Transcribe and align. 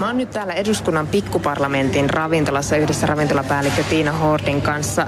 Mä 0.00 0.06
oon 0.06 0.16
nyt 0.16 0.30
täällä 0.30 0.52
eduskunnan 0.52 1.06
pikkuparlamentin 1.06 2.10
ravintolassa 2.10 2.76
yhdessä 2.76 3.06
ravintolapäällikkö 3.06 3.82
Tiina 3.82 4.12
Hordin 4.12 4.62
kanssa. 4.62 5.06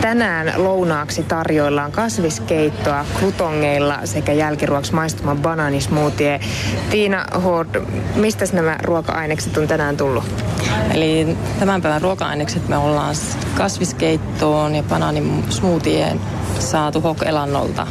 Tänään 0.00 0.52
lounaaksi 0.56 1.22
tarjoillaan 1.22 1.92
kasviskeittoa 1.92 3.04
krutongeilla 3.18 3.98
sekä 4.04 4.32
jälkiruoksi 4.32 4.94
maistuman 4.94 5.38
banaanismoothie. 5.38 6.40
Tiina 6.90 7.24
Hord, 7.44 7.82
mistä 8.14 8.44
nämä 8.52 8.78
ruoka-ainekset 8.82 9.56
on 9.56 9.68
tänään 9.68 9.96
tullut? 9.96 10.24
Eli 10.94 11.36
tämän 11.58 11.82
päivän 11.82 12.02
ruoka-ainekset 12.02 12.68
me 12.68 12.76
ollaan 12.76 13.14
kasviskeittoon 13.54 14.74
ja 14.74 14.82
banaanismoothien 14.82 16.20
saatu 16.58 17.00
hokelannolta. 17.00 17.86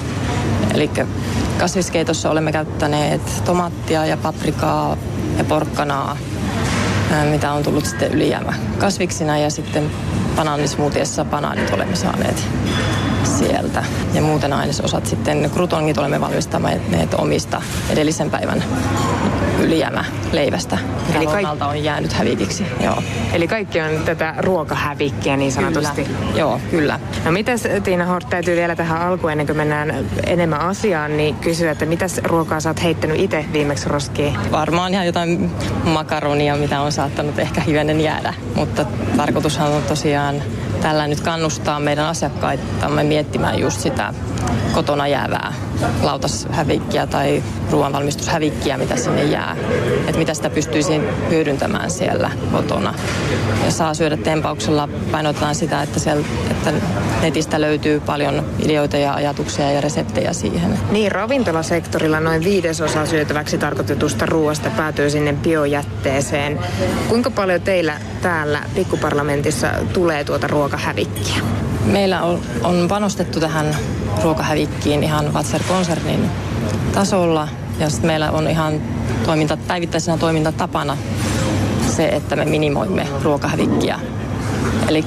Eli 0.73 0.91
kasviskeitossa 1.59 2.32
olemme 2.32 2.52
käyttäneet 2.52 3.21
tomaattia 3.45 4.05
ja 4.05 4.18
paprikaa 4.18 4.98
ja 5.41 5.45
porkkanaa, 5.45 6.17
mitä 7.29 7.51
on 7.51 7.63
tullut 7.63 7.85
sitten 7.85 8.11
ylijäämä 8.11 8.53
kasviksina 8.77 9.38
ja 9.38 9.49
sitten 9.49 9.91
banaanismuutiessa 10.35 11.25
banaanit 11.25 11.73
olemme 11.73 11.95
saaneet 11.95 12.47
sieltä. 13.23 13.83
Ja 14.13 14.21
muuten 14.21 14.53
ainesosat 14.53 15.05
sitten, 15.05 15.52
krutongit 15.53 15.97
olemme 15.97 16.21
valmistaneet 16.21 17.13
omista 17.17 17.61
edellisen 17.89 18.31
päivän 18.31 18.63
ylijäämä 19.61 20.05
leivästä, 20.31 20.77
mikä 21.07 21.17
Eli 21.17 21.27
kaik- 21.27 21.61
on 21.69 21.83
jäänyt 21.83 22.13
hävikiksi. 22.13 22.65
Joo. 22.83 23.03
Eli 23.33 23.47
kaikki 23.47 23.81
on 23.81 23.89
tätä 24.05 24.33
ruokahävikkiä 24.38 25.38
niin 25.38 25.52
sanotusti? 25.52 26.03
Kyllä. 26.03 26.39
Joo, 26.39 26.61
kyllä. 26.71 26.99
No 27.25 27.31
mitäs 27.31 27.63
Tiina 27.83 28.05
Hort, 28.05 28.29
täytyy 28.29 28.55
vielä 28.55 28.75
tähän 28.75 29.02
alkuun 29.02 29.31
ennen 29.31 29.47
kuin 29.47 29.57
mennään 29.57 30.05
enemmän 30.25 30.61
asiaan, 30.61 31.17
niin 31.17 31.35
kysyä, 31.35 31.71
että 31.71 31.85
mitäs 31.85 32.17
ruokaa 32.23 32.59
sä 32.59 32.69
oot 32.69 32.83
heittänyt 32.83 33.19
itse 33.19 33.45
viimeksi 33.53 33.89
roskiin? 33.89 34.52
Varmaan 34.52 34.93
ihan 34.93 35.05
jotain 35.05 35.52
makaronia, 35.83 36.55
mitä 36.55 36.81
on 36.81 36.91
saattanut 36.91 37.39
ehkä 37.39 37.61
hivenen 37.61 38.02
jäädä, 38.02 38.33
mutta 38.55 38.85
tarkoitushan 39.17 39.71
on 39.71 39.83
tosiaan 39.83 40.36
tällä 40.81 41.08
nyt 41.08 41.21
kannustaa 41.21 41.80
meidän 41.80 42.05
asiakkaitamme 42.05 43.03
miettimään 43.03 43.59
just 43.59 43.80
sitä 43.80 44.14
kotona 44.73 45.08
jäävää 45.08 45.53
lautashävikkiä 46.03 47.07
tai 47.07 47.43
ruoanvalmistushävikkiä, 47.71 48.77
mitä 48.77 48.95
sinne 48.95 49.23
jää. 49.23 49.55
Että 50.07 50.17
mitä 50.17 50.33
sitä 50.33 50.49
pystyisi 50.49 51.01
hyödyntämään 51.29 51.91
siellä 51.91 52.31
kotona. 52.51 52.93
Ja 53.65 53.71
saa 53.71 53.93
syödä 53.93 54.17
tempauksella 54.17 54.89
painotetaan 55.11 55.55
sitä, 55.55 55.81
että, 55.81 55.99
siellä, 55.99 56.25
että 56.52 56.73
netistä 57.21 57.61
löytyy 57.61 57.99
paljon 57.99 58.45
ideoita 58.59 58.97
ja 58.97 59.13
ajatuksia 59.13 59.71
ja 59.71 59.81
reseptejä 59.81 60.33
siihen. 60.33 60.79
Niin, 60.91 61.11
ravintolasektorilla 61.11 62.19
noin 62.19 62.43
viidesosa 62.43 63.05
syötäväksi 63.05 63.57
tarkoitetusta 63.57 64.25
ruoasta 64.25 64.69
päätyy 64.69 65.09
sinne 65.09 65.33
biojätteeseen. 65.33 66.59
Kuinka 67.09 67.31
paljon 67.31 67.61
teillä 67.61 67.99
täällä 68.21 68.63
pikkuparlamentissa 68.75 69.67
tulee 69.93 70.23
tuota 70.23 70.47
ruokahävikkiä? 70.47 71.35
Meillä 71.85 72.21
on, 72.21 72.39
on 72.63 72.85
panostettu 72.89 73.39
tähän 73.39 73.75
ruokahävikkiin 74.23 75.03
ihan 75.03 75.33
Vatser-konsernin 75.33 76.29
tasolla. 76.93 77.47
Ja 77.79 77.89
sitten 77.89 78.07
meillä 78.07 78.31
on 78.31 78.47
ihan 78.47 78.81
toiminta, 79.25 79.57
päivittäisenä 79.57 80.17
toimintatapana 80.17 80.97
se, 81.87 82.07
että 82.07 82.35
me 82.35 82.45
minimoimme 82.45 83.07
ruokahävikkiä. 83.23 83.99
Eli 84.87 85.05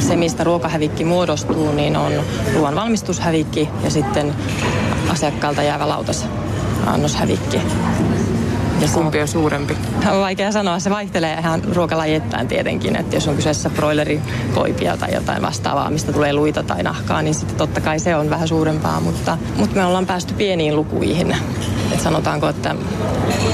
se, 0.00 0.16
mistä 0.16 0.44
ruokahävikki 0.44 1.04
muodostuu, 1.04 1.72
niin 1.72 1.96
on 1.96 2.12
ruoan 2.54 2.74
valmistushävikki 2.74 3.68
ja 3.84 3.90
sitten 3.90 4.34
asiakkaalta 5.08 5.62
jäävä 5.62 5.88
lautas 5.88 6.26
annoshävikki. 6.86 7.60
Ja 8.80 8.88
kumpi 8.94 9.20
on 9.20 9.28
suurempi? 9.28 9.76
On 10.12 10.20
vaikea 10.20 10.52
sanoa. 10.52 10.78
Se 10.78 10.90
vaihtelee 10.90 11.34
ihan 11.38 11.64
ruokalajittain 11.64 12.48
tietenkin. 12.48 12.96
Että 12.96 13.16
jos 13.16 13.28
on 13.28 13.36
kyseessä 13.36 13.70
broilerikoipia 13.70 14.96
tai 14.96 15.14
jotain 15.14 15.42
vastaavaa, 15.42 15.90
mistä 15.90 16.12
tulee 16.12 16.32
luita 16.32 16.62
tai 16.62 16.82
nahkaa, 16.82 17.22
niin 17.22 17.34
sitten 17.34 17.56
totta 17.56 17.80
kai 17.80 17.98
se 17.98 18.16
on 18.16 18.30
vähän 18.30 18.48
suurempaa. 18.48 19.00
Mutta, 19.00 19.38
mutta 19.56 19.76
me 19.76 19.84
ollaan 19.84 20.06
päästy 20.06 20.34
pieniin 20.34 20.76
lukuihin. 20.76 21.36
Sanotaanko, 22.08 22.48
että 22.48 22.74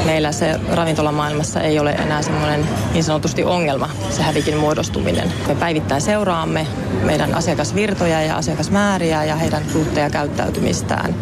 meillä 0.05 0.33
se 0.33 0.61
ravintolamaailmassa 0.73 1.61
ei 1.61 1.79
ole 1.79 1.91
enää 1.91 2.23
semmoinen 2.23 2.69
niin 2.93 3.05
sanotusti 3.05 3.45
ongelma, 3.45 3.89
se 4.11 4.23
hävikin 4.23 4.57
muodostuminen. 4.57 5.33
Me 5.49 5.55
päivittäin 5.55 6.01
seuraamme 6.01 6.67
meidän 7.03 7.35
asiakasvirtoja 7.35 8.23
ja 8.23 8.37
asiakasmääriä 8.37 9.25
ja 9.25 9.37
heidän 9.37 9.63
kuluttajakäyttäytymistään. 9.73 11.15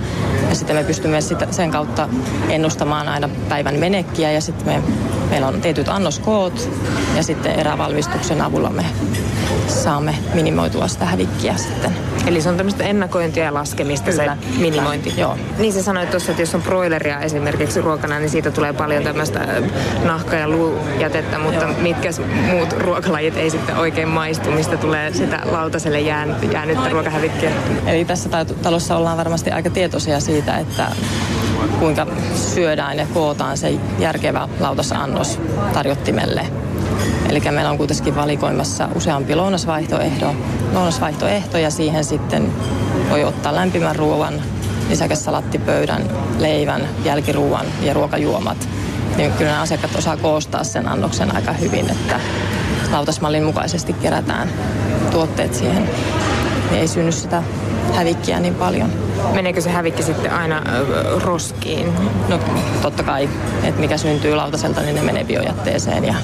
Ja 0.49 0.55
sitten 0.55 0.77
me 0.77 0.85
pystymme 0.85 1.19
sen 1.51 1.71
kautta 1.71 2.09
ennustamaan 2.49 3.09
aina 3.09 3.29
päivän 3.49 3.75
menekkiä 3.75 4.33
ja 4.33 4.41
sitten 4.41 4.67
me, 4.67 4.83
meillä 5.31 5.49
on 5.49 5.61
tietyt 5.61 5.89
annoskoot 5.89 6.71
ja 7.17 7.23
sitten 7.23 7.53
erävalmistuksen 7.53 8.41
avulla 8.41 8.71
me 8.71 8.85
saamme 9.75 10.15
minimoitua 10.35 10.89
sitä 10.89 11.05
hävikkiä 11.05 11.57
sitten. 11.57 11.97
Eli 12.27 12.41
se 12.41 12.49
on 12.49 12.57
tämmöistä 12.57 12.85
ennakointia 12.85 13.45
ja 13.45 13.55
laskemista 13.55 14.11
Kyllä. 14.11 14.37
se 14.41 14.59
minimointi. 14.59 15.11
Kyllä. 15.11 15.21
Joo. 15.21 15.39
Niin 15.59 15.73
se 15.73 15.83
sanoit 15.83 16.11
tuossa, 16.11 16.31
että 16.31 16.43
jos 16.43 16.55
on 16.55 16.63
broileria 16.63 17.21
esimerkiksi 17.21 17.81
ruokana, 17.81 18.19
niin 18.19 18.31
siitä 18.31 18.51
tulee 18.51 18.73
paljon 18.73 19.05
tämmöistä 19.05 19.41
nahka- 20.05 20.37
ja 20.37 20.49
luujätettä, 20.49 21.39
mutta 21.39 21.65
Joo. 21.65 21.75
mitkä 21.79 22.09
muut 22.51 22.73
ruokalajit 22.73 23.37
ei 23.37 23.51
sitten 23.51 23.77
oikein 23.77 24.09
maistu, 24.09 24.51
mistä 24.51 24.77
tulee 24.77 25.15
sitä 25.15 25.41
lautaselle 25.45 26.01
jään, 26.01 26.37
jäänyttä 26.53 26.89
ruokahävikkiä. 26.89 27.51
Eli 27.87 28.05
tässä 28.05 28.29
talossa 28.63 28.97
ollaan 28.97 29.19
varmasti 29.19 29.51
aika 29.51 29.71
tietoisia 29.71 30.21
siitä, 30.21 30.59
että 30.59 30.87
kuinka 31.79 32.07
syödään 32.35 32.99
ja 32.99 33.07
kootaan 33.15 33.59
se 33.59 33.75
järkevä 33.99 34.49
lautasannos 34.61 35.41
tarjottimelle. 35.73 36.62
Eli 37.33 37.41
meillä 37.51 37.71
on 37.71 37.79
kuitenkin 37.79 38.17
valikoimassa 38.17 38.89
useampi 38.95 39.35
lounasvaihtoehto, 39.35 40.35
lounasvaihtoehto 40.73 41.59
ja 41.59 41.71
siihen 41.71 42.05
sitten 42.05 42.53
voi 43.11 43.25
ottaa 43.25 43.55
lämpimän 43.55 43.97
ruoan, 43.97 44.35
lisäksi 44.89 45.23
salattipöydän, 45.23 46.03
leivän, 46.39 46.89
jälkiruuan 47.05 47.67
ja 47.83 47.95
ruokajuomat. 47.95 48.69
Niin 49.17 49.33
kyllä 49.33 49.51
nämä 49.51 49.63
asiakkaat 49.63 49.97
osaa 49.97 50.17
koostaa 50.17 50.65
sen 50.65 50.89
annoksen 50.89 51.37
aika 51.37 51.53
hyvin, 51.53 51.91
että 51.91 52.21
lautasmallin 52.91 53.45
mukaisesti 53.45 53.93
kerätään 53.93 54.49
tuotteet 55.11 55.55
siihen. 55.55 55.89
Niin 56.71 56.81
ei 56.81 56.89
synny 56.89 57.13
sitä 57.13 57.43
hävikkiä 57.95 58.41
niin 58.41 58.55
paljon. 58.55 58.93
Meneekö 59.35 59.61
se 59.61 59.71
hävikki 59.71 60.03
sitten 60.03 60.33
aina 60.33 60.63
roskiin? 61.21 61.93
No 62.29 62.39
totta 62.83 63.03
kai, 63.03 63.29
että 63.65 63.81
mikä 63.81 63.97
syntyy 63.97 64.35
lautaselta, 64.35 64.81
niin 64.81 64.95
ne 64.95 65.03
menee 65.03 65.25
biojätteeseen 65.25 66.05
ja, 66.05 66.15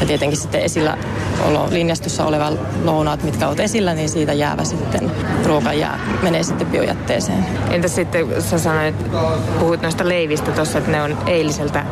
ja 0.00 0.06
tietenkin 0.06 0.38
sitten 0.38 0.60
esillä 0.60 0.98
olo, 1.44 1.68
linjastossa 1.70 2.24
oleva 2.24 2.52
lounaat, 2.84 3.22
mitkä 3.22 3.48
ovat 3.48 3.60
esillä, 3.60 3.94
niin 3.94 4.08
siitä 4.08 4.32
jäävä 4.32 4.64
sitten 4.64 5.10
ruoka 5.46 5.72
jää, 5.72 5.98
menee 6.22 6.42
sitten 6.42 6.66
biojätteeseen. 6.66 7.46
Entä 7.70 7.88
sitten, 7.88 8.42
sä 8.42 8.58
sanoit, 8.58 8.94
puhut 9.58 9.82
noista 9.82 10.08
leivistä 10.08 10.52
tuossa, 10.52 10.78
että 10.78 10.90
ne 10.90 11.02
on 11.02 11.18
eiliseltä 11.26 11.84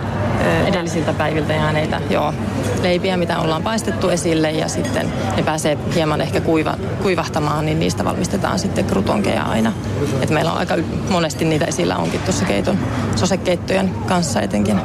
edellisiltä 0.66 1.12
päiviltä 1.12 1.52
jääneitä 1.52 2.00
joo, 2.10 2.34
leipiä, 2.82 3.16
mitä 3.16 3.38
ollaan 3.38 3.62
paistettu 3.62 4.08
esille 4.08 4.50
ja 4.50 4.68
sitten 4.68 5.12
ne 5.36 5.42
pääsee 5.42 5.78
hieman 5.94 6.20
ehkä 6.20 6.40
kuiva, 6.40 6.76
kuivahtamaan, 7.02 7.66
niin 7.66 7.80
niistä 7.80 8.04
valmistetaan 8.04 8.58
sitten 8.58 8.84
krutonkeja 8.84 9.42
aina. 9.42 9.72
Et 10.20 10.30
meillä 10.30 10.52
on 10.52 10.58
aika 10.58 10.74
monesti 11.10 11.44
niitä 11.44 11.64
esillä 11.64 11.96
onkin 11.96 12.20
tuossa 12.20 12.44
keiton 12.44 12.78
sosekeittojen 13.16 13.90
kanssa 14.08 14.40
etenkin. 14.40 14.80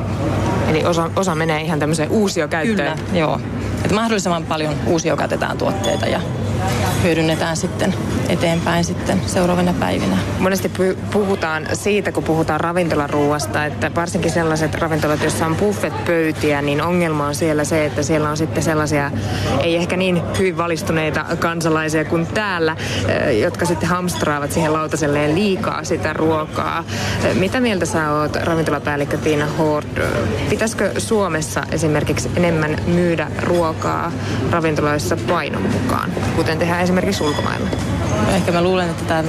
Eli 0.78 0.86
osa, 0.86 1.10
osa 1.16 1.36
menee 1.36 1.62
ihan 1.62 1.80
tämmöiseen 1.80 2.10
uusiokäyttöön? 2.10 2.98
Kyllä, 2.98 3.20
joo. 3.20 3.40
Et 3.86 3.92
mahdollisimman 3.92 4.46
paljon 4.46 4.76
uusiokäytetään 4.86 5.58
tuotteita 5.58 6.06
ja 6.06 6.22
hyödynnetään 7.04 7.58
sitten 7.58 7.94
eteenpäin 8.30 8.84
sitten 8.84 9.22
seuraavina 9.26 9.74
päivinä. 9.80 10.18
Monesti 10.40 10.72
puhutaan 11.12 11.68
siitä, 11.74 12.12
kun 12.12 12.24
puhutaan 12.24 12.60
ravintolaruuasta, 12.60 13.66
että 13.66 13.92
varsinkin 13.96 14.32
sellaiset 14.32 14.76
ravintolat, 14.76 15.22
joissa 15.22 15.46
on 15.46 15.56
buffet-pöytiä, 15.56 16.62
niin 16.62 16.82
ongelma 16.82 17.28
on 17.28 17.36
siellä 17.36 17.64
se, 17.64 17.86
että 17.86 18.04
siellä 18.04 18.30
on 18.30 18.38
sitten 18.38 18.64
sellaisia, 18.64 19.12
ei 19.62 19.76
ehkä 19.76 19.98
niin 19.98 20.22
hyvin 20.38 20.58
valistuneita 20.58 21.26
kansalaisia 21.40 22.06
kuin 22.06 22.28
täällä, 22.28 22.76
eh, 23.08 23.40
jotka 23.40 23.66
sitten 23.66 23.90
hamstraavat 23.90 24.52
siihen 24.52 24.74
lautaselleen 24.74 25.36
liikaa 25.36 25.84
sitä 25.84 26.14
ruokaa. 26.14 26.84
Eh, 27.24 27.36
mitä 27.36 27.60
mieltä 27.60 27.86
sä 27.86 28.12
oot, 28.12 28.36
ravintolapäällikkö 28.36 29.18
Tiina 29.18 29.46
Hord? 29.46 29.88
Pitäisikö 30.50 30.92
Suomessa 30.98 31.64
esimerkiksi 31.72 32.30
enemmän 32.36 32.78
myydä 32.88 33.28
ruokaa 33.42 34.12
ravintoloissa 34.52 35.18
painon 35.28 35.62
mukaan, 35.62 36.12
kuten 36.36 36.58
tehdään 36.58 36.82
esimerkiksi 36.82 37.24
ulkomailla? 37.24 37.70
Ehkä 38.36 38.52
mä 38.52 38.62
luulen, 38.62 38.90
että 38.90 39.04
tämä 39.06 39.24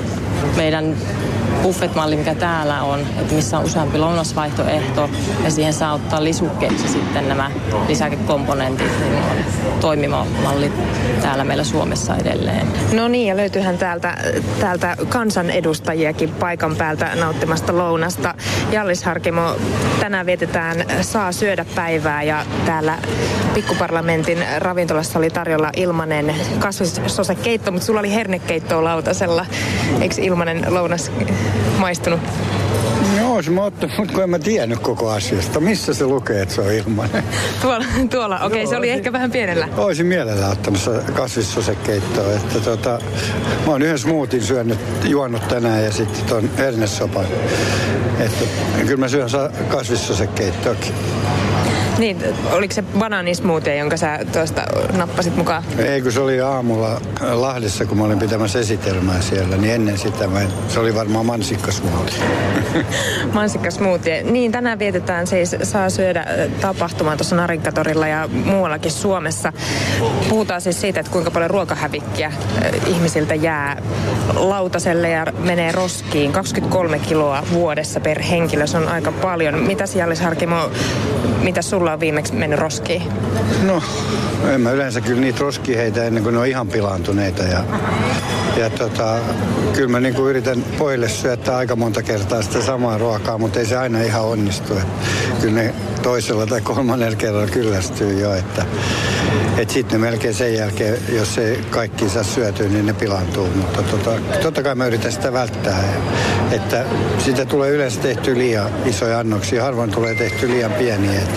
meidän 0.56 0.96
buffet-malli, 1.62 2.16
mikä 2.16 2.34
täällä 2.34 2.82
on, 2.82 3.00
että 3.00 3.34
missä 3.34 3.58
on 3.58 3.64
useampi 3.64 3.98
lounasvaihtoehto 3.98 5.10
ja 5.44 5.50
siihen 5.50 5.72
saa 5.72 5.92
ottaa 5.92 6.24
lisukkeeksi 6.24 6.88
sitten 6.88 7.28
nämä 7.28 7.50
lisäkekomponentit, 7.88 9.00
niin 9.00 9.14
on 9.14 9.36
toimiva 9.80 10.26
malli 10.42 10.72
täällä 11.22 11.44
meillä 11.44 11.64
Suomessa 11.64 12.16
edelleen. 12.16 12.66
No 12.92 13.08
niin, 13.08 13.28
ja 13.28 13.36
löytyyhän 13.36 13.78
täältä, 13.78 14.16
täältä 14.60 14.96
kansanedustajiakin 15.08 16.30
paikan 16.30 16.76
päältä 16.76 17.14
nauttimasta 17.14 17.76
lounasta. 17.76 18.34
Jallis 18.72 19.04
Harkimo, 19.04 19.56
tänään 20.00 20.26
vietetään 20.26 20.84
Saa 21.00 21.32
syödä 21.32 21.64
päivää 21.74 22.22
ja 22.22 22.44
täällä 22.66 22.98
Pikkuparlamentin 23.54 24.38
ravintolassa 24.58 25.18
oli 25.18 25.30
tarjolla 25.30 25.70
ilmanen 25.76 26.34
kasvissosekeitto, 26.58 27.72
mutta 27.72 27.86
sulla 27.86 28.00
oli 28.00 28.14
hernekeittoa 28.14 28.84
lautasella. 28.84 29.46
Eikö 30.00 30.14
ilmanen 30.18 30.64
lounas 30.68 31.12
maistunut? 31.78 32.20
No, 33.16 33.34
olisi 33.34 33.50
mä 33.50 33.64
ottanut, 33.64 33.98
mutta 33.98 34.14
kun 34.14 34.22
en 34.22 34.30
mä 34.30 34.38
tiennyt 34.38 34.78
koko 34.78 35.10
asiasta. 35.10 35.60
Missä 35.60 35.94
se 35.94 36.06
lukee, 36.06 36.42
että 36.42 36.54
se 36.54 36.60
on 36.60 36.72
ilmanen? 36.72 37.24
Tuolla, 37.62 37.84
tuolla. 38.10 38.36
okei, 38.36 38.62
okay, 38.62 38.66
se 38.66 38.76
oli 38.76 38.90
ehkä 38.90 39.12
vähän 39.12 39.30
pienellä. 39.30 39.68
Olisin 39.76 40.06
mielellä 40.06 40.48
ottanut 40.48 40.80
kasvissosekeittoa. 41.14 42.32
Että 42.32 42.60
tota, 42.60 42.98
mä 43.66 43.72
oon 43.72 43.82
yhden 43.82 43.98
smoothin 43.98 44.42
syönyt, 44.42 44.78
juonut 45.04 45.48
tänään 45.48 45.84
ja 45.84 45.92
sitten 45.92 46.24
ton 46.24 46.50
hernesopan. 46.58 47.26
Että 48.18 48.44
kyllä 48.80 48.96
mä 48.96 49.08
syön 49.08 49.28
kasvissosekeittoakin. 49.68 50.94
Niin, 51.98 52.22
oliko 52.52 52.74
se 52.74 52.82
banaanismoothie, 52.98 53.76
jonka 53.76 53.96
sä 53.96 54.18
tuosta 54.32 54.62
nappasit 54.96 55.36
mukaan? 55.36 55.62
Ei, 55.78 56.02
kun 56.02 56.12
se 56.12 56.20
oli 56.20 56.40
aamulla 56.40 57.00
Lahdessa, 57.20 57.86
kun 57.86 57.98
mä 57.98 58.04
olin 58.04 58.18
pitämässä 58.18 58.58
esitelmää 58.58 59.20
siellä, 59.20 59.56
niin 59.56 59.74
ennen 59.74 59.98
sitä 59.98 60.26
mä 60.26 60.40
en, 60.40 60.48
se 60.68 60.80
oli 60.80 60.94
varmaan 60.94 61.26
mansikkasmoothie. 61.26 62.24
mansikkasmoothie. 63.32 64.22
Niin, 64.22 64.52
tänään 64.52 64.78
vietetään 64.78 65.26
siis 65.26 65.56
Saa 65.62 65.90
syödä 65.90 66.26
tapahtumaa 66.60 67.16
tuossa 67.16 67.36
Narinkatorilla 67.36 68.08
ja 68.08 68.28
muuallakin 68.44 68.90
Suomessa. 68.90 69.52
Puhutaan 70.28 70.60
siis 70.60 70.80
siitä, 70.80 71.00
että 71.00 71.12
kuinka 71.12 71.30
paljon 71.30 71.50
ruokahävikkiä 71.50 72.32
ihmisiltä 72.86 73.34
jää 73.34 73.82
lautaselle 74.34 75.10
ja 75.10 75.26
menee 75.38 75.72
roskiin. 75.72 76.32
23 76.32 76.98
kiloa 76.98 77.42
vuodessa 77.52 78.00
per 78.00 78.22
henkilö, 78.22 78.66
se 78.66 78.76
on 78.76 78.88
aika 78.88 79.12
paljon. 79.12 79.54
Mitä 79.58 79.84
Jallis 79.94 80.20
Harkimo, 80.20 80.70
mitä 81.42 81.62
sulla 81.62 81.87
sulla 81.88 81.94
on 81.94 82.00
viimeksi 82.00 82.34
mennyt 82.34 82.58
roskiin? 82.58 83.02
No, 83.62 83.82
en 84.54 84.60
mä 84.60 84.70
yleensä 84.70 85.00
kyllä 85.00 85.20
niitä 85.20 85.40
roskiin 85.40 85.78
heitä 85.78 86.04
ennen 86.04 86.22
kuin 86.22 86.32
ne 86.32 86.38
on 86.38 86.46
ihan 86.46 86.68
pilaantuneita. 86.68 87.42
Ja, 87.42 87.64
ja 88.56 88.70
tota, 88.70 89.18
kyllä 89.72 89.88
mä 89.88 90.00
niinku 90.00 90.26
yritän 90.26 90.64
pojille 90.78 91.08
syöttää 91.08 91.56
aika 91.56 91.76
monta 91.76 92.02
kertaa 92.02 92.42
sitä 92.42 92.62
samaa 92.62 92.98
ruokaa, 92.98 93.38
mutta 93.38 93.58
ei 93.58 93.66
se 93.66 93.76
aina 93.76 94.02
ihan 94.02 94.22
onnistu. 94.22 94.74
Et 94.74 94.86
kyllä 95.40 95.54
ne 95.54 95.74
toisella 96.02 96.46
tai 96.46 96.60
kolmannella 96.60 97.16
kerralla 97.16 97.46
kyllästyy 97.46 98.20
jo, 98.20 98.34
että 98.34 98.66
et 99.58 99.70
sitten 99.70 100.00
melkein 100.00 100.34
sen 100.34 100.54
jälkeen, 100.54 100.98
jos 101.08 101.34
se 101.34 101.58
kaikki 101.70 102.08
saa 102.08 102.22
syötyä, 102.22 102.68
niin 102.68 102.86
ne 102.86 102.92
pilaantuu. 102.92 103.48
Mutta 103.54 103.82
tota, 103.82 104.10
totta 104.42 104.62
kai 104.62 104.74
mä 104.74 104.86
yritän 104.86 105.12
sitä 105.12 105.32
välttää. 105.32 105.84
Että 106.50 106.84
sitä 107.18 107.44
tulee 107.44 107.70
yleensä 107.70 108.00
tehty 108.00 108.38
liian 108.38 108.70
isoja 108.86 109.18
annoksia. 109.18 109.64
Harvoin 109.64 109.90
tulee 109.90 110.14
tehty 110.14 110.48
liian 110.48 110.72
pieniä. 110.72 111.20
Et, 111.20 111.30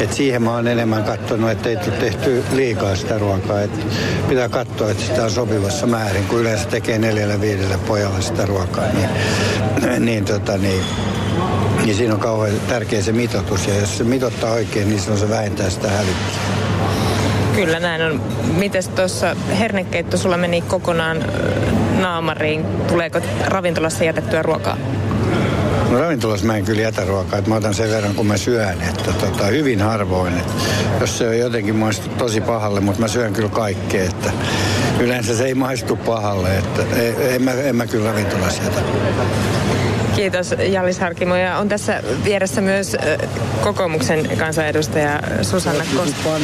et 0.00 0.12
siihen 0.12 0.42
mä 0.42 0.54
oon 0.54 0.66
enemmän 0.66 1.04
katsonut, 1.04 1.50
että 1.50 1.68
ei 1.68 1.76
tule 1.76 1.96
tehty 1.96 2.44
liikaa 2.52 2.96
sitä 2.96 3.18
ruokaa. 3.18 3.60
Et 3.60 3.86
pitää 4.28 4.48
katsoa, 4.48 4.90
että 4.90 5.04
sitä 5.04 5.24
on 5.24 5.30
sopivassa 5.30 5.86
määrin, 5.86 6.24
kun 6.24 6.40
yleensä 6.40 6.68
tekee 6.68 6.98
neljällä 6.98 7.40
viidellä 7.40 7.78
pojalla 7.78 8.20
sitä 8.20 8.46
ruokaa. 8.46 8.84
Niin, 8.92 10.04
niin, 10.04 10.24
tota, 10.24 10.58
niin 10.58 10.82
niin 11.84 11.96
siinä 11.96 12.14
on 12.14 12.20
kauhean 12.20 12.60
tärkeä 12.68 13.02
se 13.02 13.12
mitoitus. 13.12 13.66
Ja 13.66 13.74
jos 13.74 13.98
se 13.98 14.04
mitottaa 14.04 14.52
oikein, 14.52 14.88
niin 14.88 15.00
silloin 15.00 15.20
se 15.20 15.28
vähentää 15.28 15.70
sitä 15.70 15.88
hävikkiä. 15.88 16.40
Kyllä 17.54 17.80
näin 17.80 18.02
on. 18.02 18.22
Mites 18.56 18.88
tuossa 18.88 19.36
hernekeitto 19.58 20.16
sulla 20.16 20.36
meni 20.36 20.60
kokonaan 20.60 21.24
naamariin? 22.00 22.66
Tuleeko 22.86 23.20
ravintolassa 23.46 24.04
jätettyä 24.04 24.42
ruokaa? 24.42 24.76
No 25.90 26.00
ravintolassa 26.00 26.46
mä 26.46 26.56
en 26.56 26.64
kyllä 26.64 26.82
jätä 26.82 27.04
ruokaa, 27.04 27.38
että 27.38 27.50
mä 27.50 27.56
otan 27.56 27.74
sen 27.74 27.90
verran 27.90 28.14
kun 28.14 28.26
mä 28.26 28.36
syön, 28.36 28.82
että 28.82 29.12
tota, 29.12 29.46
hyvin 29.46 29.80
harvoin. 29.80 30.36
Että 30.36 30.52
jos 31.00 31.18
se 31.18 31.28
on 31.28 31.38
jotenkin 31.38 31.76
maistu 31.76 32.08
tosi 32.08 32.40
pahalle, 32.40 32.80
mutta 32.80 33.00
mä 33.00 33.08
syön 33.08 33.32
kyllä 33.32 33.48
kaikkea, 33.48 34.04
että 34.04 34.30
yleensä 35.00 35.36
se 35.36 35.44
ei 35.44 35.54
maistu 35.54 35.96
pahalle, 35.96 36.58
että 36.58 36.82
en, 37.28 37.42
mä, 37.42 37.52
en 37.52 37.76
mä 37.76 37.86
kyllä 37.86 38.10
ravintolassa 38.10 38.62
jätä. 38.62 38.80
Kiitos 40.16 40.54
Jallis 40.68 40.98
Harkimo. 40.98 41.36
Ja 41.36 41.58
on 41.58 41.68
tässä 41.68 42.02
vieressä 42.24 42.60
myös 42.60 42.96
kokoomuksen 43.62 44.38
kansanedustaja 44.38 45.20
Susanna 45.42 45.84
Kosta. 45.96 46.16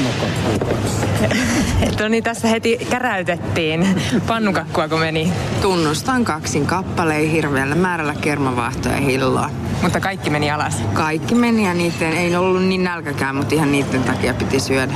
no 2.00 2.08
niin, 2.08 2.24
tässä 2.24 2.48
heti 2.48 2.86
käräytettiin. 2.90 4.02
Pannukakkua 4.26 4.88
kun 4.88 5.00
meni. 5.00 5.32
Tunnustan 5.62 6.24
kaksin 6.24 6.66
kappaleen 6.66 7.30
hirveällä 7.30 7.74
määrällä 7.74 8.14
kermavaahtoa 8.20 8.92
ja 8.92 9.00
hilloa. 9.00 9.50
Mutta 9.82 10.00
kaikki 10.00 10.30
meni 10.30 10.50
alas? 10.50 10.82
Kaikki 10.92 11.34
meni 11.34 11.64
ja 11.64 11.74
niiden 11.74 12.12
ei 12.12 12.36
ollut 12.36 12.64
niin 12.64 12.84
nälkäkään, 12.84 13.36
mutta 13.36 13.54
ihan 13.54 13.72
niiden 13.72 14.02
takia 14.02 14.34
piti 14.34 14.60
syödä. 14.60 14.92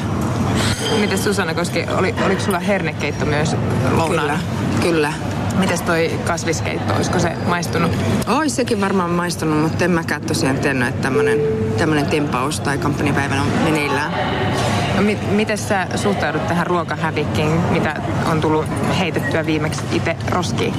Miten 1.01 1.19
Susanna 1.19 1.55
Koski, 1.55 1.85
oli, 1.99 2.15
oliko 2.27 2.41
sulla 2.41 2.59
hernekeitto 2.59 3.25
myös 3.27 3.57
lounaana? 3.91 4.39
Kyllä, 4.81 4.81
kyllä. 4.83 5.13
Mites 5.59 5.83
toi 5.83 6.21
kasviskeitto, 6.27 6.95
olisiko 6.95 7.19
se 7.19 7.33
maistunut? 7.47 7.93
Ois 8.27 8.57
sekin 8.57 8.81
varmaan 8.81 9.11
maistunut, 9.11 9.63
mutta 9.63 9.85
en 9.85 9.91
mäkään 9.91 10.23
tosiaan 10.23 10.59
tiennyt, 10.59 10.89
että 10.89 11.03
tämmönen, 11.03 11.39
tämmönen 11.79 12.07
tempaus 12.07 12.61
tai 12.61 12.79
kampanjapäivänä 12.79 13.43
on 13.43 13.49
meneillään. 13.65 14.13
No, 14.97 15.03
mit, 15.03 15.31
miten 15.31 15.59
sä 15.59 15.87
suhtaudut 15.95 16.47
tähän 16.47 16.67
ruokahävikkiin, 16.67 17.51
mitä 17.71 18.03
on 18.31 18.41
tullut 18.41 18.67
heitettyä 18.99 19.47
viimeksi 19.47 19.81
itse 19.93 20.17
roskiin? 20.29 20.75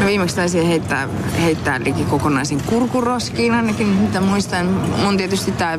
No 0.00 0.06
viimeksi 0.06 0.36
taisin 0.36 0.66
heittää, 0.66 1.08
heittää 1.42 1.80
liki 1.84 2.04
kokonaisen 2.04 2.60
kurkuroskiin 2.66 3.54
ainakin, 3.54 3.86
mitä 3.86 4.20
muistan. 4.20 4.66
Mun 5.04 5.16
tietysti 5.16 5.52
tämä 5.52 5.78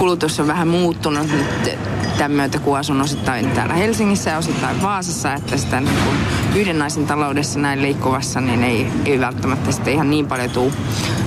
ruokakulutus 0.00 0.40
on 0.40 0.46
vähän 0.46 0.68
muuttunut 0.68 1.26
nyt 1.32 1.78
tämän 2.18 2.32
myötä, 2.32 2.58
kun 2.58 2.78
asun 2.78 3.00
osittain 3.00 3.50
täällä 3.50 3.74
Helsingissä 3.74 4.30
ja 4.30 4.38
osittain 4.38 4.82
Vaasassa, 4.82 5.34
että 5.34 5.56
sitä 5.56 5.80
niin 5.80 5.98
kuin 6.04 6.16
yhden 6.60 6.78
naisen 6.78 7.06
taloudessa 7.06 7.58
näin 7.58 7.82
liikkuvassa, 7.82 8.40
niin 8.40 8.64
ei, 8.64 8.86
ei 9.04 9.20
välttämättä 9.20 9.72
sitten 9.72 9.94
ihan 9.94 10.10
niin 10.10 10.26
paljon 10.26 10.50
tuu 10.50 10.72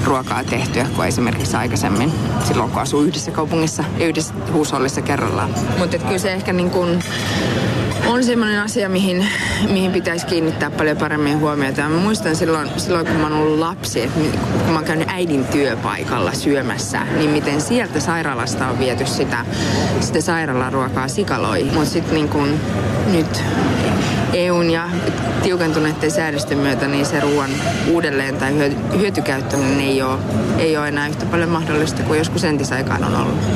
ruokaa 0.04 0.44
tehtyä 0.44 0.88
kuin 0.96 1.08
esimerkiksi 1.08 1.58
aikaisemmin 1.58 2.12
silloin, 2.48 2.72
kun 2.72 2.81
asuu 2.81 3.02
yhdessä 3.02 3.31
kaupungissa 3.31 3.84
ja 3.98 4.06
yhdessä 4.06 4.34
huushollissa 4.52 5.02
kerrallaan. 5.02 5.50
Mutta 5.78 5.98
kyllä 5.98 6.18
se 6.18 6.34
ehkä 6.34 6.54
niin 6.54 6.70
kuin 6.70 7.04
on 8.07 8.23
semmoinen 8.23 8.61
asia, 8.61 8.89
mihin, 8.89 9.27
mihin 9.69 9.91
pitäisi 9.91 10.25
kiinnittää 10.25 10.71
paljon 10.71 10.97
paremmin 10.97 11.39
huomiota. 11.39 11.89
Mä 11.89 11.97
muistan 11.97 12.35
silloin, 12.35 12.69
silloin, 12.77 13.07
kun 13.07 13.15
mä 13.15 13.23
oon 13.23 13.33
ollut 13.33 13.59
lapsi, 13.59 14.01
että 14.01 14.19
kun 14.63 14.69
mä 14.69 14.75
oon 14.75 14.85
käynyt 14.85 15.09
äidin 15.09 15.45
työpaikalla 15.45 16.33
syömässä, 16.33 17.00
niin 17.17 17.29
miten 17.29 17.61
sieltä 17.61 18.00
sairaalasta 18.00 18.67
on 18.67 18.79
viety 18.79 19.05
sitä, 19.05 19.45
sitä 20.00 20.22
sairaalaruokaa 20.22 21.07
sikaloihin. 21.07 21.74
Mutta 21.74 21.89
sitten 21.89 22.13
niin 22.13 22.29
kun 22.29 22.60
nyt 23.12 23.43
EUn 24.33 24.69
ja 24.69 24.89
tiukentuneiden 25.43 26.12
säädösten 26.12 26.57
myötä 26.57 26.88
niin 26.88 27.05
se 27.05 27.19
ruoan 27.19 27.50
uudelleen 27.88 28.36
tai 28.38 28.75
hyötykäyttäminen 28.98 29.79
ei 29.79 30.01
ole, 30.01 30.19
ei 30.57 30.77
ole 30.77 30.88
enää 30.88 31.07
yhtä 31.07 31.25
paljon 31.25 31.50
mahdollista 31.50 32.03
kuin 32.03 32.17
joskus 32.17 32.43
entisaikaan 32.43 33.03
on 33.03 33.15
ollut. 33.15 33.53